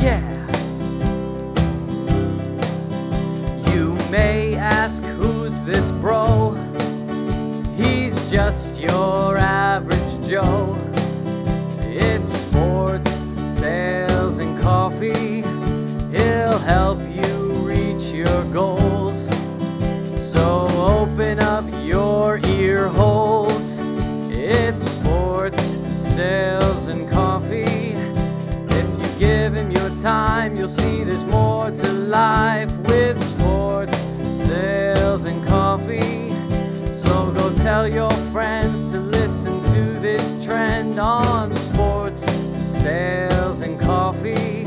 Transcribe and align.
Yeah. 0.00 0.48
You 3.72 3.94
may 4.10 4.56
ask 4.56 5.04
who's 5.04 5.60
this 5.62 5.92
bro? 5.92 6.54
He's 7.76 8.30
just 8.30 8.80
your 8.80 9.36
average 9.38 10.28
Joe. 10.28 10.76
It's 11.82 12.28
sports, 12.28 13.24
sales, 13.46 14.38
and 14.38 14.60
coffee. 14.60 15.42
He'll 16.10 16.58
help 16.58 16.98
you 17.06 17.52
reach 17.64 18.12
your 18.12 18.44
goals. 18.46 18.91
Sales, 26.22 26.86
and 26.86 27.08
coffee. 27.10 27.94
If 28.80 28.88
you 29.00 29.08
give 29.18 29.54
him 29.54 29.72
your 29.72 29.90
time, 29.96 30.56
you'll 30.56 30.76
see 30.82 31.02
there's 31.02 31.24
more 31.24 31.68
to 31.70 31.92
life 31.92 32.72
with 32.90 33.16
sports, 33.34 33.96
sales, 34.48 35.24
and 35.24 35.44
coffee. 35.44 36.30
So 36.94 37.32
go 37.32 37.52
tell 37.56 37.88
your 37.92 38.14
friends 38.34 38.84
to 38.92 38.98
listen 39.00 39.54
to 39.74 39.82
this 39.98 40.24
trend 40.44 41.00
on 41.00 41.56
sports, 41.56 42.20
sales, 42.68 43.60
and 43.60 43.80
coffee. 43.80 44.62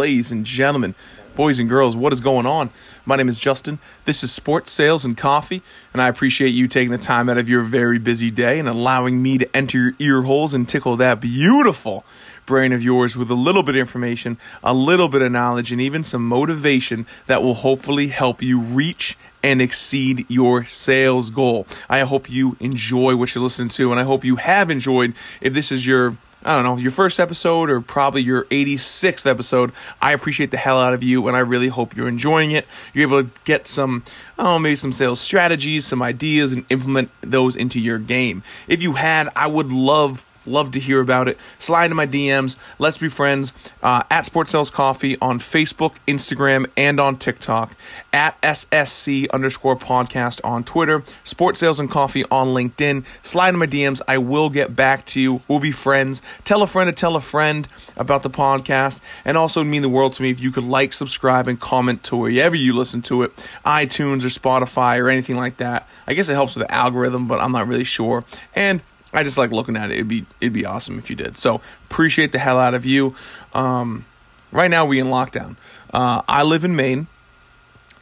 ladies 0.00 0.32
and 0.32 0.46
gentlemen, 0.46 0.94
boys 1.34 1.58
and 1.58 1.68
girls, 1.68 1.96
what 1.96 2.12
is 2.12 2.20
going 2.20 2.46
on? 2.46 2.70
My 3.04 3.16
name 3.16 3.28
is 3.28 3.38
Justin. 3.38 3.78
This 4.04 4.22
is 4.22 4.32
Sports 4.32 4.70
Sales 4.70 5.04
and 5.04 5.16
Coffee, 5.16 5.62
and 5.92 6.02
I 6.02 6.08
appreciate 6.08 6.48
you 6.48 6.68
taking 6.68 6.90
the 6.90 6.98
time 6.98 7.28
out 7.28 7.38
of 7.38 7.48
your 7.48 7.62
very 7.62 7.98
busy 7.98 8.30
day 8.30 8.58
and 8.58 8.68
allowing 8.68 9.22
me 9.22 9.38
to 9.38 9.56
enter 9.56 9.78
your 9.78 9.94
ear 9.98 10.22
holes 10.22 10.54
and 10.54 10.68
tickle 10.68 10.96
that 10.96 11.20
beautiful 11.20 12.04
brain 12.46 12.72
of 12.72 12.82
yours 12.82 13.16
with 13.16 13.30
a 13.30 13.34
little 13.34 13.62
bit 13.62 13.76
of 13.76 13.80
information, 13.80 14.36
a 14.64 14.74
little 14.74 15.08
bit 15.08 15.22
of 15.22 15.30
knowledge, 15.30 15.70
and 15.70 15.80
even 15.80 16.02
some 16.02 16.26
motivation 16.26 17.06
that 17.26 17.42
will 17.42 17.54
hopefully 17.54 18.08
help 18.08 18.42
you 18.42 18.60
reach 18.60 19.16
and 19.42 19.62
exceed 19.62 20.26
your 20.28 20.64
sales 20.64 21.30
goal. 21.30 21.66
I 21.88 22.00
hope 22.00 22.28
you 22.28 22.56
enjoy 22.60 23.16
what 23.16 23.34
you're 23.34 23.44
listening 23.44 23.68
to, 23.70 23.90
and 23.90 24.00
I 24.00 24.04
hope 24.04 24.24
you 24.24 24.36
have 24.36 24.70
enjoyed. 24.70 25.14
If 25.40 25.54
this 25.54 25.70
is 25.72 25.86
your 25.86 26.16
I 26.42 26.54
don't 26.54 26.64
know, 26.64 26.76
your 26.76 26.90
first 26.90 27.20
episode 27.20 27.68
or 27.68 27.80
probably 27.80 28.22
your 28.22 28.44
86th 28.44 29.26
episode. 29.26 29.72
I 30.00 30.12
appreciate 30.12 30.50
the 30.50 30.56
hell 30.56 30.78
out 30.78 30.94
of 30.94 31.02
you 31.02 31.28
and 31.28 31.36
I 31.36 31.40
really 31.40 31.68
hope 31.68 31.94
you're 31.96 32.08
enjoying 32.08 32.52
it. 32.52 32.66
You're 32.94 33.08
able 33.08 33.22
to 33.22 33.30
get 33.44 33.66
some, 33.66 34.04
oh, 34.38 34.58
maybe 34.58 34.76
some 34.76 34.92
sales 34.92 35.20
strategies, 35.20 35.86
some 35.86 36.02
ideas, 36.02 36.52
and 36.52 36.64
implement 36.70 37.10
those 37.20 37.56
into 37.56 37.78
your 37.78 37.98
game. 37.98 38.42
If 38.68 38.82
you 38.82 38.94
had, 38.94 39.28
I 39.36 39.48
would 39.48 39.72
love 39.72 40.24
Love 40.50 40.72
to 40.72 40.80
hear 40.80 41.00
about 41.00 41.28
it. 41.28 41.38
Slide 41.58 41.84
into 41.86 41.94
my 41.94 42.06
DMs. 42.06 42.56
Let's 42.78 42.98
be 42.98 43.08
friends. 43.08 43.52
Uh, 43.82 44.02
at 44.10 44.24
Sports 44.24 44.52
Sales 44.52 44.70
Coffee 44.70 45.16
on 45.20 45.38
Facebook, 45.38 45.96
Instagram, 46.06 46.66
and 46.76 46.98
on 46.98 47.16
TikTok. 47.16 47.76
At 48.12 48.40
SSC 48.42 49.30
underscore 49.30 49.76
podcast 49.76 50.40
on 50.44 50.64
Twitter. 50.64 51.02
Sports 51.24 51.60
Sales 51.60 51.78
and 51.78 51.90
Coffee 51.90 52.24
on 52.30 52.48
LinkedIn. 52.48 53.04
Slide 53.22 53.48
into 53.48 53.58
my 53.58 53.66
DMs. 53.66 54.02
I 54.08 54.18
will 54.18 54.50
get 54.50 54.74
back 54.74 55.06
to 55.06 55.20
you. 55.20 55.42
We'll 55.46 55.60
be 55.60 55.72
friends. 55.72 56.22
Tell 56.44 56.62
a 56.62 56.66
friend 56.66 56.88
to 56.88 56.94
tell 56.94 57.16
a 57.16 57.20
friend 57.20 57.68
about 57.96 58.22
the 58.22 58.30
podcast. 58.30 59.00
And 59.24 59.36
also 59.36 59.62
mean 59.62 59.82
the 59.82 59.88
world 59.88 60.14
to 60.14 60.22
me 60.22 60.30
if 60.30 60.40
you 60.40 60.50
could 60.50 60.64
like, 60.64 60.92
subscribe, 60.92 61.46
and 61.46 61.60
comment 61.60 62.02
to 62.04 62.16
wherever 62.16 62.56
you 62.56 62.74
listen 62.74 63.02
to 63.02 63.22
it. 63.22 63.36
iTunes 63.64 64.24
or 64.24 64.28
Spotify 64.28 64.98
or 65.00 65.08
anything 65.08 65.36
like 65.36 65.58
that. 65.58 65.88
I 66.06 66.14
guess 66.14 66.28
it 66.28 66.34
helps 66.34 66.56
with 66.56 66.66
the 66.66 66.74
algorithm, 66.74 67.28
but 67.28 67.40
I'm 67.40 67.52
not 67.52 67.68
really 67.68 67.84
sure. 67.84 68.24
And 68.54 68.80
I 69.12 69.22
just 69.22 69.38
like 69.38 69.50
looking 69.50 69.76
at 69.76 69.90
it. 69.90 69.94
It'd 69.94 70.08
be 70.08 70.26
it'd 70.40 70.52
be 70.52 70.64
awesome 70.64 70.98
if 70.98 71.10
you 71.10 71.16
did. 71.16 71.36
So 71.36 71.60
appreciate 71.90 72.32
the 72.32 72.38
hell 72.38 72.58
out 72.58 72.74
of 72.74 72.86
you. 72.86 73.14
Um, 73.52 74.06
right 74.52 74.70
now 74.70 74.86
we 74.86 75.00
in 75.00 75.08
lockdown. 75.08 75.56
Uh, 75.92 76.22
I 76.28 76.44
live 76.44 76.64
in 76.64 76.76
Maine, 76.76 77.08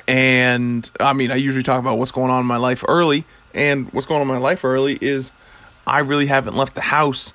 and 0.07 0.91
I 1.01 1.13
mean 1.13 1.31
I 1.31 1.37
usually 1.37 1.63
talk 1.63 1.81
about 1.81 1.99
what's 1.99 2.13
going 2.13 2.31
on 2.31 2.41
in 2.41 2.47
my 2.47 2.59
life 2.59 2.85
early, 2.89 3.25
and 3.55 3.91
what's 3.93 4.07
going 4.07 4.21
on 4.21 4.29
in 4.29 4.35
my 4.35 4.41
life 4.41 4.65
early 4.65 4.99
is 5.01 5.33
I 5.87 6.01
really 6.01 6.27
haven't 6.27 6.57
left 6.57 6.75
the 6.75 6.83
house 6.83 7.33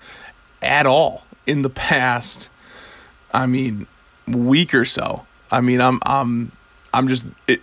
at 0.62 0.86
all 0.86 1.24
in 1.48 1.64
the 1.64 1.70
past. 1.72 2.50
I 3.34 3.48
mean, 3.48 3.88
week 4.28 4.76
or 4.76 4.86
so. 4.86 5.26
I 5.50 5.62
mean, 5.62 5.82
I'm 5.82 6.00
I'm 6.04 6.52
I'm 6.94 7.08
just 7.08 7.26
it. 7.48 7.62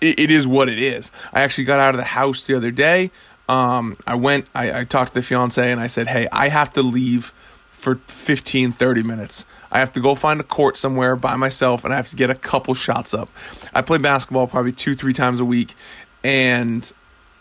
It, 0.00 0.18
it 0.18 0.30
is 0.30 0.46
what 0.46 0.68
it 0.68 0.78
is. 0.78 1.12
I 1.32 1.42
actually 1.42 1.64
got 1.64 1.80
out 1.80 1.94
of 1.94 1.98
the 1.98 2.04
house 2.04 2.46
the 2.46 2.56
other 2.56 2.70
day 2.70 3.10
um, 3.48 3.96
I 4.06 4.14
went, 4.14 4.46
I, 4.54 4.80
I 4.80 4.84
talked 4.84 5.12
to 5.12 5.14
the 5.14 5.22
fiance 5.22 5.70
and 5.70 5.80
I 5.80 5.86
said, 5.86 6.08
hey, 6.08 6.26
I 6.32 6.48
have 6.48 6.72
to 6.74 6.82
leave 6.82 7.32
for 7.70 7.96
15, 8.06 8.72
30 8.72 9.02
minutes. 9.02 9.44
I 9.70 9.78
have 9.78 9.92
to 9.94 10.00
go 10.00 10.14
find 10.14 10.40
a 10.40 10.44
court 10.44 10.76
somewhere 10.76 11.16
by 11.16 11.36
myself 11.36 11.84
and 11.84 11.92
I 11.92 11.96
have 11.96 12.08
to 12.08 12.16
get 12.16 12.30
a 12.30 12.34
couple 12.34 12.74
shots 12.74 13.12
up. 13.12 13.28
I 13.74 13.82
play 13.82 13.98
basketball 13.98 14.46
probably 14.46 14.72
two, 14.72 14.94
three 14.94 15.12
times 15.12 15.40
a 15.40 15.44
week 15.44 15.74
and 16.22 16.90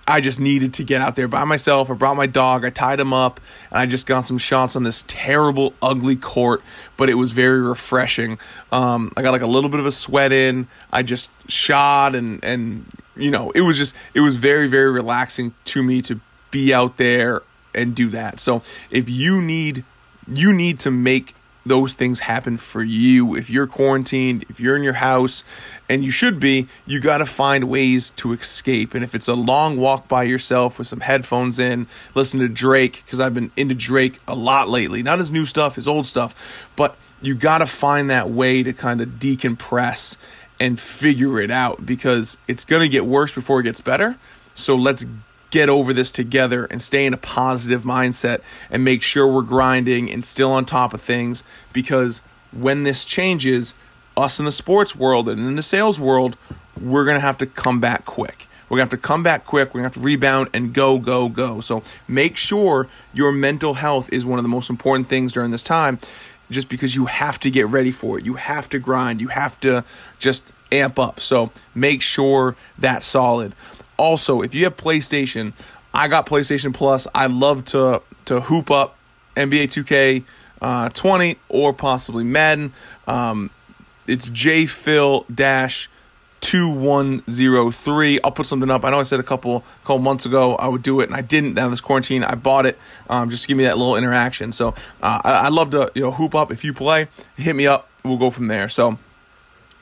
I 0.06 0.20
just 0.20 0.40
needed 0.40 0.74
to 0.76 0.84
get 0.84 1.02
out 1.02 1.16
there 1.16 1.30
by 1.30 1.46
myself. 1.46 1.90
I 1.90 1.94
brought 1.94 2.18
my 2.18 2.28
dog, 2.28 2.66
I 2.66 2.70
tied 2.70 3.00
him 3.00 3.14
up, 3.14 3.40
and 3.72 3.80
I 3.80 3.86
just 3.86 4.06
got 4.06 4.22
some 4.22 4.38
shots 4.38 4.76
on 4.76 4.84
this 4.84 5.06
terrible, 5.08 5.74
ugly 5.82 6.18
court, 6.18 6.62
but 6.98 7.10
it 7.10 7.14
was 7.14 7.32
very 7.32 7.62
refreshing. 7.62 8.38
Um, 8.72 9.14
I 9.16 9.22
got 9.22 9.32
like 9.32 9.42
a 9.42 9.48
little 9.48 9.70
bit 9.70 9.80
of 9.80 9.86
a 9.86 9.92
sweat 9.92 10.34
in. 10.34 10.68
I 10.92 11.04
just 11.04 11.32
shot 11.50 12.16
and, 12.16 12.44
and 12.44 12.86
you 13.16 13.32
know, 13.32 13.52
it 13.52 13.62
was 13.62 13.78
just 13.78 13.96
it 14.14 14.22
was 14.22 14.36
very 14.36 14.68
very 14.68 14.92
relaxing 14.92 15.54
to 15.66 15.84
me 15.84 16.02
to 16.04 16.20
be 16.52 16.74
out 16.74 16.98
there 16.98 17.42
and 17.74 17.96
do 17.96 18.10
that. 18.10 18.40
So 18.40 18.62
if 18.92 19.10
you 19.10 19.42
need 19.42 19.84
you 20.28 20.54
need 20.54 20.80
to 20.80 20.92
make 20.92 21.36
those 21.66 21.94
things 21.94 22.22
happen 22.22 22.58
for 22.58 22.84
you. 22.84 23.36
If 23.36 23.50
you're 23.50 23.68
quarantined, 23.68 24.46
if 24.50 24.60
you're 24.60 24.76
in 24.76 24.84
your 24.84 24.94
house, 24.94 25.44
and 25.90 26.04
you 26.04 26.12
should 26.12 26.40
be, 26.40 26.68
you 26.86 27.00
got 27.00 27.20
to 27.20 27.26
find 27.26 27.70
ways 27.70 28.10
to 28.12 28.34
escape. 28.34 28.94
And 28.94 29.04
if 29.04 29.16
it's 29.16 29.28
a 29.28 29.34
long 29.34 29.78
walk 29.78 30.08
by 30.08 30.24
yourself 30.24 30.78
with 30.78 30.88
some 30.88 31.00
headphones 31.02 31.60
in, 31.60 31.88
listen 32.16 32.40
to 32.40 32.50
Drake, 32.50 33.04
because 33.06 33.20
I've 33.20 33.34
been 33.34 33.52
into 33.56 33.76
Drake 33.76 34.20
a 34.28 34.36
lot 34.36 34.70
lately. 34.70 35.04
Not 35.04 35.20
his 35.20 35.32
new 35.32 35.46
stuff, 35.46 35.76
his 35.76 35.88
old 35.88 36.06
stuff, 36.06 36.68
but 36.76 36.98
you 37.22 37.36
got 37.36 37.60
to 37.60 37.66
find 37.66 38.10
that 38.10 38.30
way 38.30 38.64
to 38.64 38.74
kind 38.74 39.02
of 39.02 39.10
decompress 39.12 40.18
and 40.64 40.80
figure 40.80 41.42
it 41.42 41.52
out 41.52 41.86
because 41.86 42.38
it's 42.48 42.64
going 42.64 42.82
to 42.82 42.88
get 42.88 43.06
worse 43.06 43.34
before 43.34 43.60
it 43.60 43.64
gets 43.64 43.82
better. 43.82 44.16
So 44.54 44.78
let's 44.78 45.06
get 45.52 45.68
over 45.68 45.92
this 45.92 46.10
together 46.10 46.64
and 46.72 46.82
stay 46.82 47.06
in 47.06 47.14
a 47.14 47.18
positive 47.18 47.82
mindset 47.82 48.40
and 48.72 48.82
make 48.82 49.02
sure 49.02 49.28
we're 49.28 49.42
grinding 49.42 50.10
and 50.10 50.24
still 50.24 50.54
on 50.54 50.64
top 50.64 50.94
of 50.94 51.02
things 51.02 51.44
because 51.74 52.22
when 52.54 52.84
this 52.84 53.04
changes, 53.04 53.76
us 54.16 54.40
in 54.40 54.46
the 54.46 54.54
sports 54.54 54.96
world 54.96 55.28
and 55.28 55.42
in 55.42 55.58
the 55.58 55.62
sales 55.62 56.00
world, 56.00 56.38
we're 56.80 57.04
going 57.04 57.18
to 57.18 57.22
have 57.22 57.38
to 57.40 57.46
come 57.46 57.82
back 57.82 58.06
quick. 58.06 58.48
We're 58.70 58.78
going 58.78 58.88
to 58.88 58.96
have 58.96 59.02
to 59.02 59.08
come 59.08 59.22
back 59.22 59.46
quick. 59.46 59.74
We're 59.74 59.82
going 59.82 59.92
to 59.92 59.98
have 59.98 60.02
to 60.02 60.08
rebound 60.08 60.50
and 60.54 60.74
go, 60.74 60.98
go, 60.98 61.28
go. 61.28 61.60
So 61.60 61.84
make 62.08 62.38
sure 62.38 62.88
your 63.14 63.34
mental 63.34 63.74
health 63.74 64.12
is 64.14 64.26
one 64.26 64.40
of 64.40 64.44
the 64.44 64.50
most 64.50 64.70
important 64.70 65.08
things 65.08 65.34
during 65.34 65.52
this 65.52 65.62
time 65.62 66.00
just 66.50 66.70
because 66.70 66.96
you 66.96 67.06
have 67.06 67.40
to 67.42 67.52
get 67.52 67.68
ready 67.68 67.92
for 67.92 68.20
it. 68.20 68.26
You 68.26 68.36
have 68.36 68.70
to 68.70 68.80
grind. 68.80 69.22
You 69.22 69.30
have 69.30 69.60
to 69.62 69.84
just 70.20 70.44
amp 70.72 71.00
up. 71.00 71.20
So 71.20 71.52
make 71.74 72.02
sure 72.02 72.56
that's 72.78 73.06
solid. 73.06 73.54
Also, 73.98 74.42
if 74.42 74.56
you 74.56 74.64
have 74.66 74.78
PlayStation, 74.78 75.54
I 75.94 76.08
got 76.08 76.26
PlayStation 76.26 76.74
Plus. 76.74 77.08
I 77.14 77.28
love 77.28 77.66
to 77.66 78.02
to 78.26 78.42
hoop 78.42 78.72
up 78.72 78.98
NBA 79.36 79.66
2K 79.66 80.24
uh, 80.64 80.90
20 80.90 81.38
or 81.50 81.74
possibly 81.74 82.24
Madden. 82.24 82.74
Um, 83.06 83.52
it's 84.08 84.30
jphil 84.30 85.26
dash 85.34 85.90
2103. 86.44 88.20
I'll 88.22 88.32
put 88.32 88.46
something 88.46 88.70
up. 88.70 88.84
I 88.84 88.92
know 88.92 89.00
I 89.00 89.04
said 89.04 89.22
a 89.22 89.24
couple 89.24 89.64
couple 89.82 90.00
months 90.00 90.26
ago 90.26 90.56
I 90.56 90.68
would 90.68 90.84
do 90.84 91.00
it, 91.00 91.06
and 91.06 91.16
I 91.16 91.22
didn't. 91.22 91.54
Now 91.54 91.70
this 91.70 91.80
quarantine, 91.80 92.24
I 92.24 92.36
bought 92.36 92.66
it 92.66 92.78
um, 93.10 93.30
just 93.30 93.44
to 93.44 93.48
give 93.48 93.58
me 93.58 93.64
that 93.64 93.78
little 93.78 93.96
interaction. 93.96 94.52
So 94.52 94.70
uh, 95.02 95.22
I, 95.24 95.32
I 95.34 95.48
love 95.48 95.72
to 95.72 95.90
you 95.96 96.02
know 96.02 96.12
hoop 96.12 96.36
up. 96.36 96.52
If 96.52 96.66
you 96.66 96.74
play, 96.74 97.08
hit 97.38 97.56
me 97.56 97.66
up. 97.66 97.90
We'll 98.04 98.18
go 98.18 98.30
from 98.30 98.48
there. 98.48 98.68
So, 98.68 99.00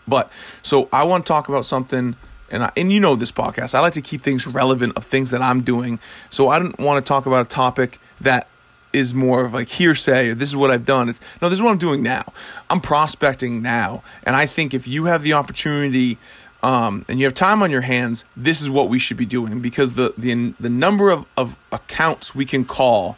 but 0.07 0.31
so 0.61 0.87
I 0.93 1.03
want 1.03 1.25
to 1.25 1.27
talk 1.27 1.49
about 1.49 1.65
something. 1.65 2.15
And, 2.51 2.63
I, 2.63 2.71
and 2.75 2.91
you 2.91 2.99
know 2.99 3.15
this 3.15 3.31
podcast, 3.31 3.73
I 3.73 3.79
like 3.79 3.93
to 3.93 4.01
keep 4.01 4.21
things 4.21 4.45
relevant 4.45 4.97
of 4.97 5.05
things 5.05 5.31
that 5.31 5.41
I'm 5.41 5.61
doing. 5.61 5.99
So 6.29 6.49
I 6.49 6.59
don't 6.59 6.77
want 6.79 7.03
to 7.03 7.07
talk 7.07 7.25
about 7.25 7.45
a 7.45 7.49
topic 7.49 7.97
that 8.19 8.49
is 8.93 9.13
more 9.13 9.45
of 9.45 9.53
like 9.53 9.69
hearsay 9.69 10.33
this 10.33 10.49
is 10.49 10.55
what 10.55 10.71
I've 10.71 10.85
done. 10.85 11.09
It's 11.09 11.21
no, 11.41 11.49
this 11.49 11.57
is 11.57 11.63
what 11.63 11.71
I'm 11.71 11.77
doing 11.77 12.03
now. 12.03 12.33
I'm 12.69 12.81
prospecting 12.81 13.61
now. 13.61 14.03
And 14.23 14.35
I 14.35 14.45
think 14.45 14.73
if 14.73 14.87
you 14.87 15.05
have 15.05 15.23
the 15.23 15.33
opportunity 15.33 16.17
um, 16.63 17.05
and 17.07 17.19
you 17.19 17.25
have 17.25 17.33
time 17.33 17.63
on 17.63 17.71
your 17.71 17.81
hands, 17.81 18.25
this 18.35 18.61
is 18.61 18.69
what 18.69 18.89
we 18.89 18.99
should 18.99 19.17
be 19.17 19.25
doing 19.25 19.59
because 19.61 19.93
the 19.93 20.13
the 20.17 20.53
the 20.59 20.69
number 20.69 21.09
of, 21.09 21.25
of 21.35 21.57
accounts 21.71 22.35
we 22.35 22.45
can 22.45 22.65
call 22.65 23.17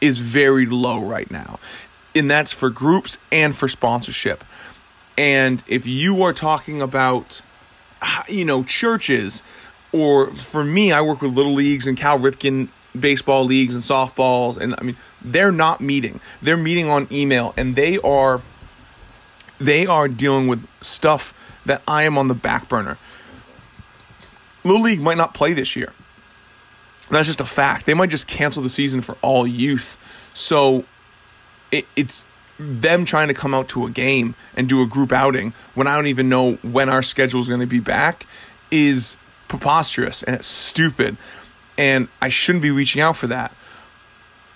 is 0.00 0.18
very 0.18 0.66
low 0.66 1.00
right 1.00 1.30
now. 1.30 1.58
And 2.14 2.30
that's 2.30 2.52
for 2.52 2.70
groups 2.70 3.18
and 3.32 3.56
for 3.56 3.66
sponsorship. 3.66 4.44
And 5.18 5.64
if 5.66 5.86
you 5.86 6.22
are 6.22 6.32
talking 6.32 6.80
about, 6.80 7.42
you 8.28 8.44
know, 8.44 8.62
churches, 8.62 9.42
or 9.90 10.32
for 10.34 10.64
me, 10.64 10.92
I 10.92 11.00
work 11.00 11.22
with 11.22 11.32
little 11.32 11.54
leagues 11.54 11.86
and 11.86 11.96
Cal 11.96 12.18
Ripken 12.18 12.68
baseball 12.98 13.44
leagues 13.44 13.74
and 13.74 13.82
softballs, 13.82 14.56
and 14.56 14.74
I 14.78 14.84
mean, 14.84 14.96
they're 15.20 15.52
not 15.52 15.80
meeting. 15.80 16.20
They're 16.42 16.56
meeting 16.56 16.88
on 16.88 17.08
email, 17.10 17.54
and 17.56 17.74
they 17.74 17.98
are 17.98 18.42
they 19.58 19.86
are 19.86 20.08
dealing 20.08 20.46
with 20.46 20.66
stuff 20.80 21.32
that 21.66 21.82
I 21.86 22.02
am 22.04 22.18
on 22.18 22.28
the 22.28 22.34
back 22.34 22.68
burner. 22.68 22.98
Little 24.64 24.82
League 24.82 25.00
might 25.00 25.16
not 25.16 25.34
play 25.34 25.52
this 25.52 25.76
year. 25.76 25.92
That's 27.10 27.26
just 27.26 27.40
a 27.40 27.44
fact. 27.44 27.86
They 27.86 27.94
might 27.94 28.10
just 28.10 28.26
cancel 28.26 28.62
the 28.62 28.68
season 28.68 29.02
for 29.02 29.16
all 29.20 29.46
youth. 29.46 29.98
So 30.32 30.84
it, 31.70 31.86
it's 31.96 32.26
them 32.58 33.04
trying 33.04 33.28
to 33.28 33.34
come 33.34 33.52
out 33.52 33.68
to 33.68 33.84
a 33.84 33.90
game 33.90 34.34
and 34.56 34.68
do 34.68 34.82
a 34.82 34.86
group 34.86 35.12
outing 35.12 35.52
when 35.74 35.86
I 35.86 35.96
don't 35.96 36.06
even 36.06 36.28
know 36.28 36.54
when 36.62 36.88
our 36.88 37.02
schedule 37.02 37.40
is 37.40 37.48
going 37.48 37.60
to 37.60 37.66
be 37.66 37.80
back 37.80 38.26
is 38.70 39.16
preposterous 39.48 40.22
and 40.22 40.34
it's 40.34 40.46
stupid. 40.46 41.16
And 41.76 42.08
I 42.22 42.28
shouldn't 42.28 42.62
be 42.62 42.70
reaching 42.70 43.02
out 43.02 43.16
for 43.16 43.26
that. 43.26 43.52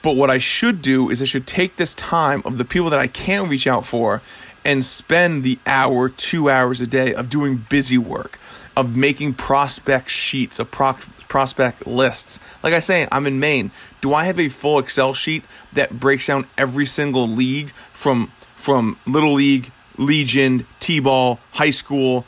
But 0.00 0.16
what 0.16 0.30
I 0.30 0.38
should 0.38 0.80
do 0.80 1.10
is 1.10 1.20
I 1.20 1.24
should 1.24 1.46
take 1.46 1.76
this 1.76 1.94
time 1.94 2.42
of 2.44 2.56
the 2.56 2.64
people 2.64 2.88
that 2.90 3.00
I 3.00 3.08
can 3.08 3.48
reach 3.48 3.66
out 3.66 3.84
for 3.84 4.22
and 4.64 4.84
spend 4.84 5.44
the 5.44 5.58
hour, 5.66 6.08
two 6.08 6.50
hours 6.50 6.80
a 6.80 6.86
day 6.86 7.14
of 7.14 7.28
doing 7.28 7.64
busy 7.68 7.98
work, 7.98 8.38
of 8.76 8.96
making 8.96 9.34
prospect 9.34 10.10
sheets, 10.10 10.58
of 10.58 10.70
pro- 10.70 10.96
prospect 11.28 11.86
lists. 11.86 12.40
Like 12.62 12.74
I 12.74 12.78
say, 12.80 13.06
I'm 13.12 13.26
in 13.26 13.38
Maine. 13.38 13.70
Do 14.00 14.14
I 14.14 14.24
have 14.24 14.40
a 14.40 14.48
full 14.48 14.78
Excel 14.78 15.14
sheet 15.14 15.42
that 15.72 15.98
breaks 15.98 16.26
down 16.26 16.46
every 16.56 16.86
single 16.86 17.28
league 17.28 17.70
from 17.92 18.32
from 18.56 18.98
little 19.06 19.34
league, 19.34 19.70
legion, 19.96 20.66
t-ball, 20.80 21.38
high 21.52 21.70
school, 21.70 22.26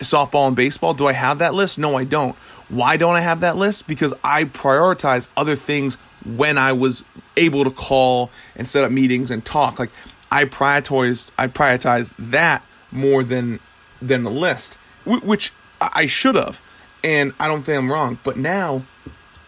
softball 0.00 0.46
and 0.46 0.56
baseball? 0.56 0.94
Do 0.94 1.06
I 1.06 1.12
have 1.12 1.38
that 1.38 1.54
list? 1.54 1.78
No, 1.78 1.96
I 1.96 2.04
don't. 2.04 2.36
Why 2.68 2.96
don't 2.96 3.16
I 3.16 3.20
have 3.20 3.40
that 3.40 3.56
list? 3.56 3.86
Because 3.86 4.14
I 4.22 4.44
prioritize 4.44 5.28
other 5.36 5.56
things 5.56 5.96
when 6.24 6.56
I 6.56 6.72
was 6.72 7.04
able 7.36 7.64
to 7.64 7.70
call 7.70 8.30
and 8.56 8.66
set 8.66 8.84
up 8.84 8.90
meetings 8.90 9.30
and 9.30 9.44
talk. 9.44 9.78
Like 9.78 9.90
I 10.34 10.46
prioritized 10.46 11.30
I 11.38 11.46
prioritize 11.46 12.12
that 12.18 12.64
more 12.90 13.22
than 13.22 13.60
than 14.02 14.24
the 14.24 14.32
list, 14.32 14.78
which 15.06 15.52
I 15.80 16.06
should 16.06 16.34
have, 16.34 16.60
and 17.04 17.32
I 17.38 17.46
don't 17.46 17.62
think 17.62 17.78
I'm 17.78 17.90
wrong. 17.90 18.18
But 18.24 18.36
now 18.36 18.84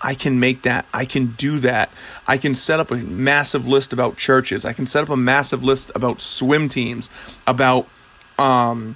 I 0.01 0.15
can 0.15 0.39
make 0.39 0.63
that. 0.63 0.87
I 0.95 1.05
can 1.05 1.35
do 1.37 1.59
that. 1.59 1.91
I 2.29 2.39
can 2.39 2.55
set 2.55 2.79
up 2.79 2.93
a 2.93 2.99
massive 2.99 3.67
list 3.67 3.93
about 3.93 4.17
churches. 4.17 4.65
I 4.65 4.73
can 4.73 4.87
set 4.87 5.03
up 5.03 5.09
a 5.09 5.17
massive 5.17 5.65
list 5.65 5.91
about 5.97 6.21
swim 6.21 6.69
teams, 6.69 7.11
about 7.49 7.89
um, 8.39 8.95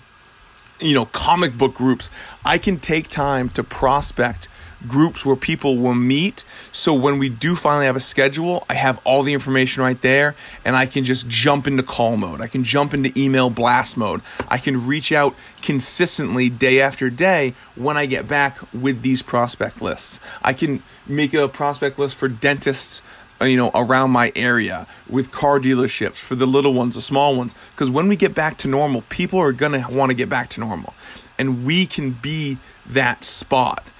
you 0.78 0.94
know, 0.94 1.06
comic 1.06 1.58
book 1.58 1.75
groups. 1.75 2.08
I 2.44 2.58
can 2.58 2.78
take 2.78 3.08
time 3.08 3.48
to 3.50 3.64
prospect 3.64 4.46
groups 4.86 5.24
where 5.24 5.36
people 5.36 5.78
will 5.78 5.94
meet. 5.94 6.44
So 6.72 6.94
when 6.94 7.18
we 7.18 7.28
do 7.28 7.54
finally 7.54 7.86
have 7.86 7.96
a 7.96 8.00
schedule, 8.00 8.64
I 8.68 8.74
have 8.74 9.00
all 9.04 9.22
the 9.22 9.32
information 9.32 9.82
right 9.82 10.00
there 10.00 10.34
and 10.64 10.76
I 10.76 10.86
can 10.86 11.04
just 11.04 11.28
jump 11.28 11.66
into 11.66 11.82
call 11.82 12.16
mode. 12.16 12.40
I 12.40 12.46
can 12.46 12.64
jump 12.64 12.94
into 12.94 13.12
email 13.18 13.50
blast 13.50 13.96
mode. 13.96 14.22
I 14.48 14.58
can 14.58 14.86
reach 14.86 15.12
out 15.12 15.34
consistently 15.62 16.48
day 16.48 16.80
after 16.80 17.10
day 17.10 17.54
when 17.74 17.96
I 17.96 18.06
get 18.06 18.28
back 18.28 18.58
with 18.72 19.02
these 19.02 19.22
prospect 19.22 19.82
lists. 19.82 20.20
I 20.42 20.52
can 20.52 20.82
make 21.06 21.34
a 21.34 21.48
prospect 21.48 21.98
list 21.98 22.16
for 22.16 22.28
dentists 22.28 23.02
uh, 23.40 23.46
you 23.46 23.56
know 23.56 23.70
around 23.74 24.10
my 24.10 24.30
area 24.36 24.86
with 25.08 25.32
car 25.32 25.58
dealerships 25.58 26.16
for 26.16 26.34
the 26.34 26.46
little 26.46 26.74
ones 26.74 26.94
the 26.94 27.00
small 27.00 27.34
ones 27.34 27.54
because 27.70 27.90
when 27.90 28.06
we 28.06 28.14
get 28.14 28.34
back 28.34 28.58
to 28.58 28.68
normal 28.68 29.00
people 29.08 29.38
are 29.38 29.52
going 29.52 29.72
to 29.72 29.90
want 29.90 30.10
to 30.10 30.14
get 30.14 30.28
back 30.28 30.50
to 30.50 30.60
normal 30.60 30.92
and 31.38 31.64
we 31.64 31.86
can 31.86 32.10
be 32.10 32.58
that 32.84 33.24
spot 33.24 33.92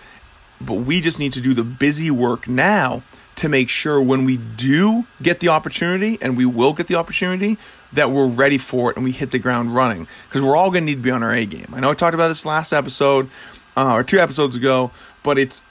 but 0.61 0.75
we 0.75 1.01
just 1.01 1.19
need 1.19 1.33
to 1.33 1.41
do 1.41 1.55
the 1.55 1.65
busy 1.65 2.11
work 2.11 2.49
now 2.49 3.03
to 3.37 3.49
make 3.49 3.71
sure 3.71 4.01
when 4.03 4.25
we 4.25 4.37
do 4.37 5.07
get 5.23 5.41
the 5.41 5.49
opportunity, 5.49 6.19
and 6.21 6.37
we 6.37 6.45
will 6.45 6.73
get 6.73 6.89
the 6.89 6.95
opportunity, 6.95 7.57
that 7.93 8.11
we're 8.11 8.27
ready 8.27 8.59
for 8.59 8.91
it 8.91 8.97
and 8.97 9.05
we 9.05 9.13
hit 9.13 9.31
the 9.31 9.39
ground 9.39 9.75
running. 9.75 10.07
Because 10.29 10.43
we're 10.43 10.57
all 10.57 10.71
going 10.71 10.85
to 10.85 10.93
need 10.93 10.97
to 10.97 11.03
be 11.03 11.11
on 11.11 11.23
our 11.23 11.33
A 11.33 11.45
game. 11.45 11.73
I 11.73 11.81
know 11.81 11.91
I 11.91 11.95
talked 11.95 12.15
about 12.15 12.29
this 12.29 12.45
last 12.45 12.73
episode 12.73 13.29
uh, 13.77 13.95
or 13.95 14.05
two 14.05 14.19
episodes 14.19 14.57
ago, 14.57 14.91
but 15.23 15.39
it's 15.39 15.63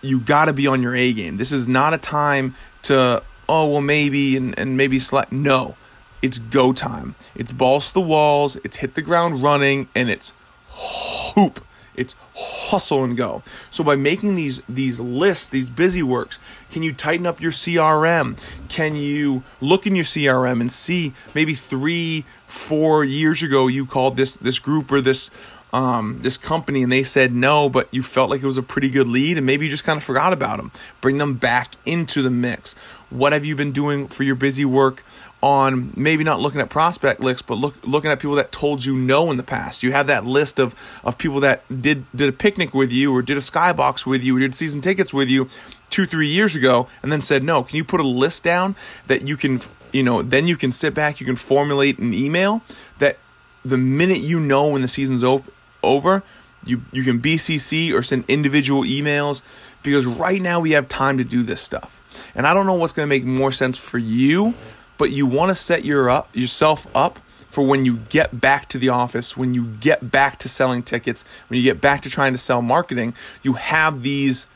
you 0.00 0.20
got 0.20 0.46
to 0.46 0.52
be 0.52 0.66
on 0.66 0.82
your 0.82 0.94
A 0.94 1.12
game. 1.12 1.36
This 1.36 1.52
is 1.52 1.68
not 1.68 1.94
a 1.94 1.98
time 1.98 2.54
to 2.82 3.22
oh 3.48 3.72
well 3.72 3.80
maybe 3.80 4.36
and, 4.36 4.58
and 4.58 4.76
maybe. 4.76 5.00
No, 5.30 5.76
it's 6.22 6.38
go 6.38 6.72
time. 6.72 7.14
It's 7.34 7.52
balls 7.52 7.88
to 7.88 7.94
the 7.94 8.00
walls. 8.00 8.56
It's 8.64 8.78
hit 8.78 8.94
the 8.94 9.02
ground 9.02 9.42
running, 9.42 9.88
and 9.94 10.10
it's 10.10 10.32
hoop. 10.68 11.64
It's 11.98 12.14
hustle 12.34 13.04
and 13.04 13.16
go. 13.16 13.42
So 13.70 13.82
by 13.84 13.96
making 13.96 14.34
these 14.34 14.62
these 14.68 15.00
lists, 15.00 15.48
these 15.48 15.68
busy 15.68 16.02
works, 16.02 16.38
can 16.70 16.82
you 16.82 16.92
tighten 16.92 17.26
up 17.26 17.40
your 17.40 17.52
CRM? 17.52 18.38
Can 18.68 18.96
you 18.96 19.42
look 19.60 19.86
in 19.86 19.94
your 19.94 20.04
CRM 20.04 20.60
and 20.60 20.70
see 20.70 21.12
maybe 21.34 21.54
three, 21.54 22.24
four 22.46 23.04
years 23.04 23.42
ago 23.42 23.66
you 23.66 23.86
called 23.86 24.16
this 24.16 24.36
this 24.36 24.58
group 24.58 24.90
or 24.92 25.00
this 25.00 25.30
um, 25.72 26.20
this 26.22 26.36
company 26.36 26.82
and 26.82 26.90
they 26.90 27.02
said 27.02 27.34
no, 27.34 27.68
but 27.68 27.88
you 27.92 28.02
felt 28.02 28.30
like 28.30 28.42
it 28.42 28.46
was 28.46 28.58
a 28.58 28.62
pretty 28.62 28.90
good 28.90 29.06
lead 29.06 29.36
and 29.36 29.46
maybe 29.46 29.66
you 29.66 29.70
just 29.70 29.84
kind 29.84 29.96
of 29.96 30.02
forgot 30.02 30.32
about 30.32 30.56
them. 30.56 30.72
Bring 31.00 31.18
them 31.18 31.34
back 31.34 31.74
into 31.84 32.22
the 32.22 32.30
mix. 32.30 32.74
What 33.10 33.32
have 33.32 33.44
you 33.44 33.54
been 33.56 33.72
doing 33.72 34.08
for 34.08 34.22
your 34.22 34.34
busy 34.34 34.64
work 34.64 35.04
on 35.40 35.92
maybe 35.96 36.24
not 36.24 36.40
looking 36.40 36.60
at 36.60 36.68
prospect 36.68 37.20
lists, 37.20 37.42
but 37.42 37.54
look 37.56 37.74
looking 37.84 38.10
at 38.10 38.20
people 38.20 38.36
that 38.36 38.52
told 38.52 38.84
you 38.84 38.96
no 38.96 39.30
in 39.30 39.36
the 39.36 39.42
past? 39.42 39.82
You 39.82 39.92
have 39.92 40.06
that 40.06 40.24
list 40.24 40.58
of 40.58 40.74
of 41.04 41.18
people 41.18 41.40
that 41.40 41.62
did 41.82 42.04
did 42.14 42.28
a 42.28 42.32
picnic 42.32 42.74
with 42.74 42.92
you 42.92 43.14
or 43.14 43.22
did 43.22 43.36
a 43.36 43.40
skybox 43.40 44.06
with 44.06 44.22
you 44.22 44.36
or 44.36 44.40
did 44.40 44.54
season 44.54 44.80
tickets 44.80 45.14
with 45.14 45.28
you 45.28 45.48
two 45.90 46.06
three 46.06 46.28
years 46.28 46.56
ago 46.56 46.88
and 47.02 47.12
then 47.12 47.20
said 47.20 47.42
no. 47.42 47.62
Can 47.62 47.76
you 47.76 47.84
put 47.84 48.00
a 48.00 48.06
list 48.06 48.42
down 48.42 48.76
that 49.06 49.26
you 49.26 49.36
can 49.36 49.60
you 49.92 50.02
know 50.02 50.22
then 50.22 50.48
you 50.48 50.56
can 50.56 50.72
sit 50.72 50.94
back 50.94 51.20
you 51.20 51.26
can 51.26 51.36
formulate 51.36 51.98
an 51.98 52.12
email 52.12 52.62
that 52.98 53.18
the 53.64 53.78
minute 53.78 54.18
you 54.18 54.40
know 54.40 54.68
when 54.68 54.82
the 54.82 54.88
season's 54.88 55.24
op- 55.24 55.44
over, 55.82 56.22
you 56.64 56.82
you 56.92 57.04
can 57.04 57.20
BCC 57.20 57.92
or 57.92 58.02
send 58.02 58.24
individual 58.28 58.82
emails 58.82 59.42
because 59.82 60.06
right 60.06 60.40
now 60.40 60.60
we 60.60 60.72
have 60.72 60.88
time 60.88 61.18
to 61.18 61.24
do 61.24 61.42
this 61.42 61.60
stuff. 61.60 62.02
And 62.34 62.46
I 62.46 62.54
don't 62.54 62.66
know 62.66 62.74
what's 62.74 62.92
going 62.92 63.08
to 63.08 63.14
make 63.14 63.24
more 63.24 63.52
sense 63.52 63.78
for 63.78 63.98
you, 63.98 64.54
but 64.98 65.10
you 65.10 65.26
want 65.26 65.50
to 65.50 65.54
set 65.54 65.84
your 65.84 66.10
up 66.10 66.34
yourself 66.36 66.86
up 66.94 67.18
for 67.50 67.64
when 67.64 67.84
you 67.84 67.96
get 68.08 68.40
back 68.40 68.68
to 68.68 68.78
the 68.78 68.90
office, 68.90 69.36
when 69.36 69.54
you 69.54 69.66
get 69.66 70.10
back 70.10 70.38
to 70.40 70.48
selling 70.48 70.82
tickets, 70.82 71.24
when 71.48 71.58
you 71.58 71.64
get 71.64 71.80
back 71.80 72.02
to 72.02 72.10
trying 72.10 72.32
to 72.32 72.38
sell 72.38 72.60
marketing, 72.60 73.14
you 73.42 73.54
have 73.54 74.02
these 74.02 74.46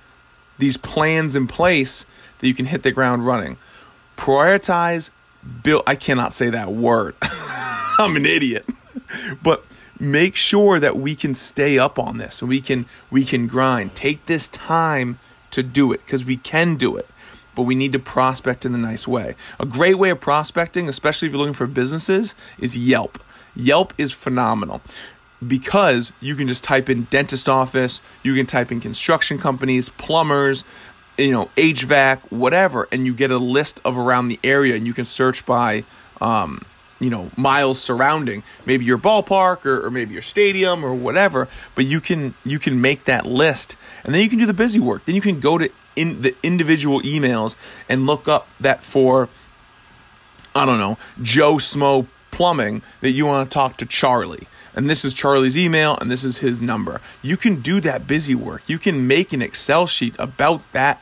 these 0.58 0.76
plans 0.76 1.34
in 1.34 1.46
place 1.46 2.04
that 2.38 2.46
you 2.46 2.54
can 2.54 2.66
hit 2.66 2.82
the 2.82 2.92
ground 2.92 3.24
running. 3.24 3.56
Prioritize 4.16 5.10
build 5.62 5.82
I 5.86 5.94
cannot 5.94 6.34
say 6.34 6.50
that 6.50 6.70
word. 6.70 7.14
I'm 7.22 8.16
an 8.16 8.26
idiot. 8.26 8.68
But 9.42 9.64
make 9.98 10.36
sure 10.36 10.80
that 10.80 10.96
we 10.96 11.14
can 11.14 11.34
stay 11.34 11.78
up 11.78 11.98
on 11.98 12.18
this 12.18 12.42
and 12.42 12.48
we 12.48 12.60
can 12.60 12.86
we 13.10 13.24
can 13.24 13.46
grind 13.46 13.94
take 13.94 14.26
this 14.26 14.48
time 14.48 15.18
to 15.50 15.62
do 15.62 15.92
it 15.92 16.04
because 16.04 16.24
we 16.24 16.36
can 16.36 16.76
do 16.76 16.96
it 16.96 17.08
but 17.54 17.62
we 17.62 17.74
need 17.74 17.92
to 17.92 17.98
prospect 17.98 18.64
in 18.64 18.72
the 18.72 18.78
nice 18.78 19.06
way. 19.06 19.34
A 19.60 19.66
great 19.66 19.96
way 19.96 20.10
of 20.10 20.20
prospecting 20.20 20.88
especially 20.88 21.26
if 21.26 21.32
you're 21.32 21.38
looking 21.38 21.54
for 21.54 21.66
businesses 21.66 22.34
is 22.58 22.76
yelp. 22.76 23.22
Yelp 23.54 23.92
is 23.98 24.12
phenomenal 24.12 24.80
because 25.46 26.12
you 26.20 26.34
can 26.34 26.46
just 26.46 26.62
type 26.62 26.88
in 26.88 27.02
dentist 27.10 27.48
office 27.48 28.00
you 28.22 28.32
can 28.32 28.46
type 28.46 28.70
in 28.70 28.80
construction 28.80 29.38
companies 29.38 29.88
plumbers 29.88 30.64
you 31.18 31.32
know 31.32 31.50
hvac 31.56 32.20
whatever 32.30 32.86
and 32.92 33.06
you 33.06 33.12
get 33.12 33.32
a 33.32 33.38
list 33.38 33.80
of 33.84 33.98
around 33.98 34.28
the 34.28 34.38
area 34.44 34.76
and 34.76 34.86
you 34.86 34.94
can 34.94 35.04
search 35.04 35.44
by 35.44 35.82
um, 36.20 36.64
you 37.02 37.10
know 37.10 37.30
miles 37.36 37.80
surrounding. 37.80 38.42
Maybe 38.64 38.84
your 38.84 38.96
ballpark 38.96 39.66
or, 39.66 39.84
or, 39.84 39.90
maybe 39.90 40.12
your 40.12 40.22
stadium 40.22 40.84
or 40.84 40.94
whatever 40.94 41.48
but 41.74 41.84
you 41.84 42.00
can 42.00 42.34
you 42.44 42.58
can 42.58 42.80
make 42.80 43.04
that 43.04 43.26
list. 43.26 43.76
And 44.04 44.14
then 44.14 44.22
you 44.22 44.30
can 44.30 44.38
do 44.38 44.46
the 44.46 44.54
busy 44.54 44.80
work. 44.80 45.04
Then 45.04 45.14
you 45.14 45.20
can 45.20 45.40
go 45.40 45.58
to 45.58 45.68
in 45.96 46.22
the 46.22 46.34
individual 46.42 47.00
emails 47.02 47.56
and 47.88 48.06
look 48.06 48.28
up 48.28 48.48
that 48.60 48.84
for 48.84 49.28
i 50.54 50.66
don't 50.66 50.78
know 50.78 50.98
joe 51.22 51.54
smo 51.54 52.06
plumbing 52.32 52.82
that 53.00 53.12
you 53.12 53.24
want 53.24 53.48
to 53.48 53.54
talk 53.54 53.76
to 53.76 53.86
charlie. 53.86 54.48
And 54.74 54.90
this 54.90 55.04
is 55.04 55.14
charlie's 55.14 55.56
email 55.56 55.96
and 56.00 56.10
this 56.10 56.24
is 56.24 56.38
his 56.38 56.60
number. 56.60 57.00
You 57.20 57.36
can 57.36 57.60
do 57.60 57.80
that 57.82 58.08
busy 58.08 58.34
work. 58.34 58.62
You 58.66 58.80
can 58.80 59.06
make 59.06 59.32
an 59.32 59.42
excel 59.42 59.86
sheet 59.86 60.16
about 60.18 60.62
that 60.72 61.00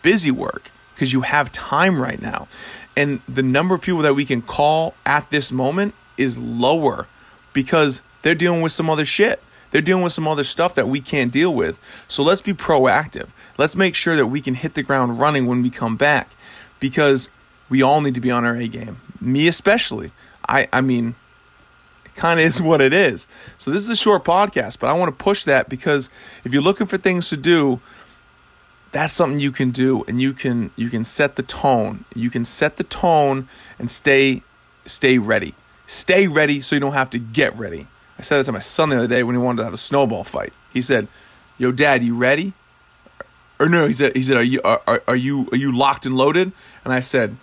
busy 0.00 0.32
work 0.32 0.72
because 0.94 1.12
you 1.12 1.20
have 1.20 1.52
time 1.52 2.02
right 2.02 2.20
now. 2.20 2.48
And 2.96 3.20
the 3.28 3.42
number 3.42 3.74
of 3.76 3.82
people 3.82 4.02
that 4.02 4.14
we 4.14 4.24
can 4.24 4.42
call 4.42 4.94
at 5.06 5.30
this 5.30 5.52
moment 5.52 5.94
is 6.16 6.38
lower 6.38 7.06
because 7.52 8.02
they're 8.22 8.34
dealing 8.34 8.62
with 8.62 8.72
some 8.72 8.90
other 8.90 9.04
shit. 9.06 9.42
They're 9.72 9.82
dealing 9.82 10.04
with 10.04 10.12
some 10.12 10.28
other 10.28 10.44
stuff 10.44 10.74
that 10.76 10.86
we 10.86 11.00
can't 11.00 11.32
deal 11.32 11.52
with. 11.52 11.80
So 12.06 12.22
let's 12.22 12.40
be 12.40 12.52
proactive. 12.52 13.30
Let's 13.58 13.74
make 13.74 13.94
sure 13.94 14.14
that 14.14 14.26
we 14.26 14.40
can 14.40 14.54
hit 14.54 14.74
the 14.74 14.82
ground 14.82 15.18
running 15.18 15.46
when 15.46 15.62
we 15.62 15.70
come 15.70 15.96
back 15.96 16.30
because 16.78 17.30
we 17.68 17.82
all 17.82 18.00
need 18.00 18.14
to 18.14 18.20
be 18.20 18.30
on 18.30 18.44
our 18.44 18.54
A 18.54 18.68
game. 18.68 19.00
Me 19.20 19.48
especially. 19.48 20.12
I 20.46 20.68
I 20.72 20.82
mean 20.82 21.14
it 22.04 22.14
kind 22.14 22.38
of 22.38 22.46
is 22.46 22.60
what 22.60 22.80
it 22.80 22.92
is. 22.92 23.26
So 23.58 23.70
this 23.70 23.80
is 23.80 23.88
a 23.88 23.96
short 23.96 24.24
podcast, 24.24 24.78
but 24.78 24.90
I 24.90 24.92
want 24.92 25.08
to 25.08 25.24
push 25.24 25.44
that 25.44 25.68
because 25.68 26.10
if 26.44 26.52
you're 26.52 26.62
looking 26.62 26.86
for 26.86 26.98
things 26.98 27.30
to 27.30 27.36
do, 27.36 27.80
that's 28.92 29.14
something 29.14 29.40
you 29.40 29.52
can 29.52 29.70
do 29.70 30.04
and 30.06 30.20
you 30.20 30.34
can 30.34 30.70
you 30.76 30.90
can 30.90 31.02
set 31.02 31.36
the 31.36 31.42
tone. 31.42 32.04
You 32.14 32.28
can 32.28 32.44
set 32.44 32.76
the 32.76 32.84
tone 32.84 33.48
and 33.78 33.90
stay 33.90 34.42
stay 34.84 35.18
ready. 35.18 35.54
Stay 35.86 36.26
ready 36.26 36.60
so 36.60 36.76
you 36.76 36.80
don't 36.80 36.92
have 36.92 37.10
to 37.10 37.18
get 37.18 37.56
ready. 37.56 37.86
I 38.22 38.24
said 38.24 38.38
that 38.38 38.44
to 38.44 38.52
my 38.52 38.60
son 38.60 38.90
the 38.90 38.98
other 38.98 39.08
day 39.08 39.24
when 39.24 39.34
he 39.34 39.42
wanted 39.42 39.58
to 39.58 39.64
have 39.64 39.74
a 39.74 39.76
snowball 39.76 40.22
fight. 40.22 40.52
He 40.72 40.80
said, 40.80 41.08
"Yo, 41.58 41.72
Dad, 41.72 42.04
you 42.04 42.14
ready?" 42.14 42.52
Or 43.58 43.66
no, 43.66 43.88
he 43.88 43.94
said, 43.94 44.14
"He 44.14 44.22
said, 44.22 44.36
are 44.36 44.44
you 44.44 44.60
are, 44.62 45.02
are 45.08 45.16
you 45.16 45.48
are 45.50 45.56
you 45.56 45.76
locked 45.76 46.06
and 46.06 46.16
loaded?" 46.16 46.52
And 46.84 46.92
I 46.92 47.00
said, 47.00 47.36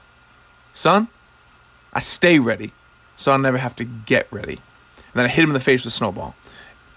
"Son, 0.72 1.10
I 1.92 2.00
stay 2.00 2.40
ready, 2.40 2.72
so 3.18 3.34
I'll 3.34 3.40
never 3.40 3.58
have 3.58 3.76
to 3.76 3.84
get 3.84 4.32
ready." 4.32 4.54
And 4.54 5.16
then 5.16 5.26
I 5.26 5.28
hit 5.28 5.44
him 5.44 5.50
in 5.50 5.54
the 5.54 5.60
face 5.60 5.84
with 5.84 5.94
a 5.94 5.98
snowball. 5.98 6.34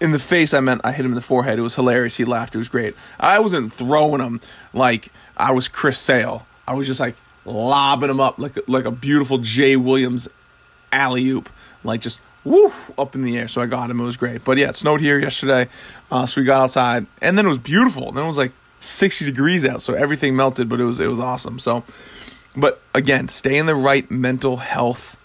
In 0.01 0.13
the 0.13 0.21
face, 0.21 0.55
I 0.55 0.61
meant 0.61 0.83
I 0.85 0.93
hit 0.93 1.05
him 1.05 1.11
in 1.11 1.17
the 1.17 1.21
forehead. 1.21 1.59
It 1.59 1.63
was 1.63 1.75
hilarious. 1.75 2.19
He 2.19 2.25
laughed. 2.25 2.55
It 2.55 2.59
was 2.59 2.69
great. 2.69 2.95
I 3.19 3.41
wasn't 3.41 3.73
throwing 3.73 4.21
him 4.21 4.41
like 4.73 5.09
I 5.37 5.51
was 5.51 5.67
Chris 5.67 5.99
Sale. 5.99 6.47
I 6.69 6.75
was 6.75 6.87
just 6.87 7.01
like 7.01 7.17
lobbing 7.45 8.11
him 8.11 8.21
up 8.21 8.39
like 8.39 8.57
like 8.69 8.85
a 8.85 8.93
beautiful 8.93 9.39
Jay 9.39 9.75
Williams 9.75 10.29
alley 10.93 11.27
oop, 11.31 11.49
like 11.83 12.01
just 12.01 12.21
woo 12.45 12.73
up 12.99 13.15
in 13.15 13.25
the 13.25 13.39
air. 13.39 13.49
So 13.49 13.61
I 13.61 13.67
got 13.67 13.91
him. 13.91 14.01
It 14.01 14.05
was 14.05 14.17
great. 14.17 14.45
But 14.45 14.59
yeah, 14.59 14.71
it 14.71 14.77
snowed 14.77 15.01
here 15.01 15.19
yesterday, 15.19 15.69
uh, 16.11 16.27
so 16.27 16.41
we 16.41 16.47
got 16.47 16.63
outside, 16.63 17.07
and 17.21 17.37
then 17.37 17.47
it 17.47 17.49
was 17.49 17.59
beautiful. 17.59 18.13
Then 18.13 18.25
it 18.25 18.27
was 18.27 18.39
like 18.39 18.53
60 18.81 19.25
degrees 19.25 19.65
out, 19.65 19.83
so 19.83 19.95
everything 19.95 20.37
melted. 20.37 20.69
But 20.69 20.81
it 20.81 20.85
was 20.85 21.01
it 21.01 21.09
was 21.09 21.21
awesome. 21.21 21.59
So, 21.59 21.85
but 22.57 22.81
again, 22.95 23.29
stay 23.29 23.57
in 23.57 23.67
the 23.67 23.75
right 23.75 24.11
mental 24.11 24.59
health 24.59 25.17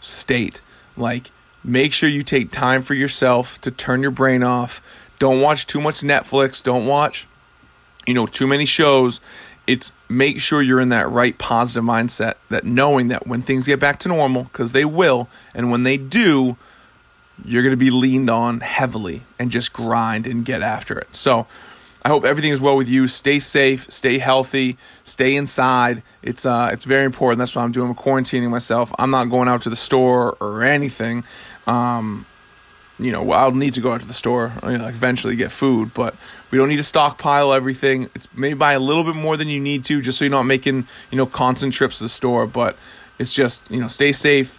state. 0.00 0.60
Like 0.96 1.30
make 1.62 1.92
sure 1.92 2.08
you 2.08 2.22
take 2.22 2.50
time 2.50 2.82
for 2.82 2.94
yourself 2.94 3.60
to 3.60 3.70
turn 3.70 4.02
your 4.02 4.10
brain 4.10 4.42
off. 4.42 4.80
Don't 5.18 5.40
watch 5.40 5.66
too 5.66 5.80
much 5.80 6.00
Netflix. 6.00 6.62
Don't 6.62 6.86
watch, 6.86 7.28
you 8.06 8.14
know, 8.14 8.26
too 8.26 8.46
many 8.46 8.64
shows. 8.64 9.20
It's 9.70 9.92
make 10.08 10.40
sure 10.40 10.60
you're 10.60 10.80
in 10.80 10.88
that 10.88 11.08
right 11.08 11.38
positive 11.38 11.84
mindset 11.84 12.34
that 12.48 12.64
knowing 12.64 13.06
that 13.08 13.28
when 13.28 13.40
things 13.40 13.66
get 13.66 13.78
back 13.78 14.00
to 14.00 14.08
normal, 14.08 14.44
because 14.44 14.72
they 14.72 14.84
will, 14.84 15.28
and 15.54 15.70
when 15.70 15.84
they 15.84 15.96
do, 15.96 16.56
you're 17.44 17.62
going 17.62 17.70
to 17.70 17.76
be 17.76 17.90
leaned 17.90 18.28
on 18.28 18.60
heavily 18.60 19.22
and 19.38 19.52
just 19.52 19.72
grind 19.72 20.26
and 20.26 20.44
get 20.44 20.60
after 20.60 20.98
it. 20.98 21.14
So, 21.14 21.46
I 22.02 22.08
hope 22.08 22.24
everything 22.24 22.50
is 22.50 22.60
well 22.60 22.76
with 22.76 22.88
you. 22.88 23.06
Stay 23.06 23.38
safe, 23.38 23.90
stay 23.92 24.18
healthy, 24.18 24.78
stay 25.04 25.36
inside. 25.36 26.02
It's 26.22 26.46
uh, 26.46 26.70
it's 26.72 26.84
very 26.84 27.04
important. 27.04 27.38
That's 27.38 27.54
what 27.54 27.62
I'm 27.62 27.72
doing. 27.72 27.90
I'm 27.90 27.94
quarantining 27.94 28.50
myself. 28.50 28.92
I'm 28.98 29.10
not 29.10 29.26
going 29.26 29.48
out 29.48 29.62
to 29.62 29.70
the 29.70 29.76
store 29.76 30.36
or 30.40 30.62
anything. 30.62 31.24
Um, 31.66 32.26
you 33.04 33.12
know, 33.12 33.30
I'll 33.32 33.52
need 33.52 33.74
to 33.74 33.80
go 33.80 33.92
out 33.92 34.00
to 34.00 34.06
the 34.06 34.12
store, 34.12 34.52
you 34.62 34.78
know, 34.78 34.86
eventually 34.86 35.36
get 35.36 35.52
food, 35.52 35.92
but 35.94 36.14
we 36.50 36.58
don't 36.58 36.68
need 36.68 36.76
to 36.76 36.82
stockpile 36.82 37.52
everything. 37.52 38.10
It's 38.14 38.28
maybe 38.34 38.54
buy 38.54 38.72
a 38.74 38.80
little 38.80 39.04
bit 39.04 39.16
more 39.16 39.36
than 39.36 39.48
you 39.48 39.60
need 39.60 39.84
to, 39.86 40.00
just 40.00 40.18
so 40.18 40.24
you're 40.24 40.30
not 40.30 40.44
making 40.44 40.86
you 41.10 41.16
know 41.16 41.26
constant 41.26 41.72
trips 41.72 41.98
to 41.98 42.04
the 42.04 42.08
store. 42.08 42.46
But 42.46 42.76
it's 43.18 43.34
just 43.34 43.70
you 43.70 43.80
know, 43.80 43.88
stay 43.88 44.12
safe 44.12 44.58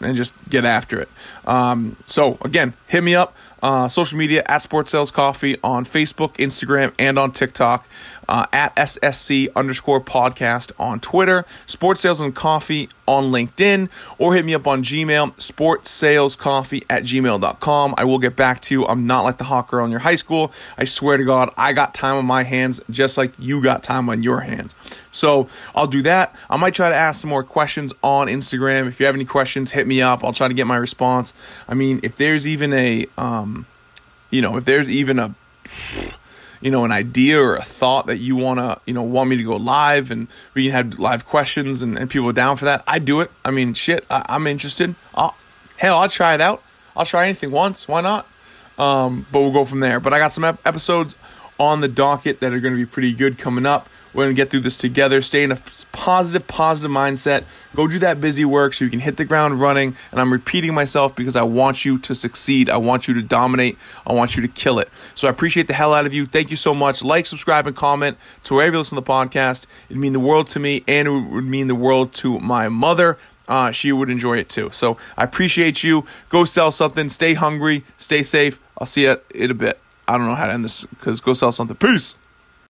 and 0.00 0.16
just 0.16 0.34
get 0.48 0.64
after 0.64 1.00
it. 1.00 1.08
Um, 1.46 1.96
so 2.06 2.38
again, 2.42 2.74
hit 2.86 3.04
me 3.04 3.14
up. 3.14 3.36
Uh, 3.64 3.88
social 3.88 4.18
media 4.18 4.42
at 4.44 4.58
Sports 4.58 4.92
Sales 4.92 5.10
Coffee 5.10 5.56
on 5.64 5.86
Facebook, 5.86 6.34
Instagram, 6.34 6.92
and 6.98 7.18
on 7.18 7.32
TikTok. 7.32 7.88
Uh, 8.28 8.46
at 8.52 8.74
SSC 8.76 9.48
underscore 9.54 10.00
podcast 10.00 10.72
on 10.78 10.98
Twitter, 11.00 11.44
Sports 11.66 12.00
Sales 12.00 12.20
and 12.22 12.34
Coffee 12.34 12.88
on 13.06 13.24
LinkedIn, 13.24 13.90
or 14.18 14.34
hit 14.34 14.46
me 14.46 14.54
up 14.54 14.66
on 14.66 14.82
Gmail, 14.82 15.38
Sports 15.40 15.90
Sales 15.90 16.34
Coffee 16.34 16.82
at 16.88 17.02
gmail.com. 17.02 17.94
I 17.98 18.04
will 18.04 18.18
get 18.18 18.34
back 18.34 18.60
to 18.62 18.74
you. 18.74 18.86
I'm 18.86 19.06
not 19.06 19.24
like 19.24 19.36
the 19.36 19.44
hot 19.44 19.68
girl 19.68 19.84
in 19.84 19.90
your 19.90 20.00
high 20.00 20.16
school. 20.16 20.52
I 20.78 20.84
swear 20.84 21.18
to 21.18 21.24
God, 21.24 21.52
I 21.58 21.74
got 21.74 21.92
time 21.94 22.16
on 22.16 22.24
my 22.24 22.44
hands 22.44 22.80
just 22.88 23.18
like 23.18 23.32
you 23.38 23.62
got 23.62 23.82
time 23.82 24.08
on 24.08 24.22
your 24.22 24.40
hands. 24.40 24.74
So 25.10 25.48
I'll 25.74 25.86
do 25.86 26.02
that. 26.02 26.34
I 26.48 26.56
might 26.56 26.74
try 26.74 26.88
to 26.88 26.96
ask 26.96 27.20
some 27.20 27.30
more 27.30 27.44
questions 27.44 27.92
on 28.02 28.26
Instagram. 28.28 28.88
If 28.88 29.00
you 29.00 29.06
have 29.06 29.14
any 29.14 29.24
questions, 29.26 29.72
hit 29.72 29.86
me 29.86 30.02
up. 30.02 30.24
I'll 30.24 30.32
try 30.32 30.48
to 30.48 30.54
get 30.54 30.66
my 30.66 30.76
response. 30.76 31.34
I 31.68 31.74
mean, 31.74 32.00
if 32.02 32.16
there's 32.16 32.48
even 32.48 32.72
a, 32.72 33.06
um, 33.18 33.53
you 34.34 34.42
know, 34.42 34.56
if 34.56 34.64
there's 34.64 34.90
even 34.90 35.20
a, 35.20 35.32
you 36.60 36.70
know, 36.70 36.84
an 36.84 36.90
idea 36.90 37.40
or 37.40 37.54
a 37.54 37.62
thought 37.62 38.08
that 38.08 38.18
you 38.18 38.34
want 38.34 38.58
to, 38.58 38.80
you 38.84 38.92
know, 38.92 39.02
want 39.02 39.30
me 39.30 39.36
to 39.36 39.44
go 39.44 39.54
live 39.54 40.10
and 40.10 40.26
we 40.54 40.64
can 40.64 40.72
have 40.72 40.98
live 40.98 41.24
questions 41.24 41.82
and, 41.82 41.96
and 41.96 42.10
people 42.10 42.28
are 42.28 42.32
down 42.32 42.56
for 42.56 42.64
that, 42.64 42.82
I 42.84 42.98
do 42.98 43.20
it. 43.20 43.30
I 43.44 43.52
mean, 43.52 43.74
shit, 43.74 44.04
I, 44.10 44.24
am 44.34 44.48
interested. 44.48 44.96
I'll, 45.14 45.36
hell, 45.76 45.98
I'll 45.98 46.08
try 46.08 46.34
it 46.34 46.40
out. 46.40 46.64
I'll 46.96 47.06
try 47.06 47.26
anything 47.26 47.52
once. 47.52 47.86
Why 47.86 48.00
not? 48.00 48.26
Um, 48.76 49.24
but 49.30 49.38
we'll 49.38 49.52
go 49.52 49.64
from 49.64 49.78
there. 49.78 50.00
But 50.00 50.12
I 50.12 50.18
got 50.18 50.32
some 50.32 50.42
ep- 50.42 50.66
episodes 50.66 51.14
on 51.60 51.80
the 51.80 51.88
docket 51.88 52.40
that 52.40 52.52
are 52.52 52.58
going 52.58 52.74
to 52.74 52.78
be 52.78 52.86
pretty 52.86 53.12
good 53.12 53.38
coming 53.38 53.66
up. 53.66 53.88
We're 54.14 54.24
going 54.24 54.36
to 54.36 54.40
get 54.40 54.50
through 54.50 54.60
this 54.60 54.76
together. 54.76 55.20
Stay 55.20 55.42
in 55.42 55.52
a 55.52 55.58
positive, 55.92 56.46
positive 56.46 56.90
mindset. 56.90 57.44
Go 57.74 57.88
do 57.88 57.98
that 57.98 58.20
busy 58.20 58.44
work 58.44 58.72
so 58.72 58.84
you 58.84 58.90
can 58.90 59.00
hit 59.00 59.16
the 59.16 59.24
ground 59.24 59.60
running. 59.60 59.96
And 60.12 60.20
I'm 60.20 60.32
repeating 60.32 60.72
myself 60.72 61.16
because 61.16 61.34
I 61.34 61.42
want 61.42 61.84
you 61.84 61.98
to 61.98 62.14
succeed. 62.14 62.70
I 62.70 62.76
want 62.76 63.08
you 63.08 63.14
to 63.14 63.22
dominate. 63.22 63.76
I 64.06 64.12
want 64.12 64.36
you 64.36 64.42
to 64.42 64.48
kill 64.48 64.78
it. 64.78 64.88
So 65.14 65.26
I 65.26 65.30
appreciate 65.30 65.66
the 65.66 65.74
hell 65.74 65.92
out 65.92 66.06
of 66.06 66.14
you. 66.14 66.26
Thank 66.26 66.50
you 66.50 66.56
so 66.56 66.74
much. 66.74 67.02
Like, 67.02 67.26
subscribe, 67.26 67.66
and 67.66 67.74
comment 67.74 68.16
to 68.44 68.54
wherever 68.54 68.74
you 68.74 68.78
listen 68.78 68.96
to 68.96 69.02
the 69.02 69.10
podcast. 69.10 69.66
It'd 69.88 69.98
mean 69.98 70.12
the 70.12 70.20
world 70.20 70.46
to 70.48 70.60
me 70.60 70.84
and 70.86 71.08
it 71.08 71.10
would 71.10 71.44
mean 71.44 71.66
the 71.66 71.74
world 71.74 72.12
to 72.14 72.38
my 72.38 72.68
mother. 72.68 73.18
Uh, 73.48 73.70
she 73.72 73.92
would 73.92 74.10
enjoy 74.10 74.38
it 74.38 74.48
too. 74.48 74.70
So 74.72 74.96
I 75.16 75.24
appreciate 75.24 75.82
you. 75.82 76.06
Go 76.28 76.44
sell 76.44 76.70
something. 76.70 77.08
Stay 77.08 77.34
hungry. 77.34 77.84
Stay 77.98 78.22
safe. 78.22 78.58
I'll 78.78 78.86
see 78.86 79.02
you 79.02 79.16
in 79.34 79.50
a 79.50 79.54
bit. 79.54 79.80
I 80.06 80.16
don't 80.18 80.26
know 80.26 80.34
how 80.34 80.46
to 80.46 80.52
end 80.52 80.64
this 80.64 80.84
because 80.84 81.20
go 81.20 81.32
sell 81.32 81.52
something. 81.52 81.76
Peace. 81.76 82.16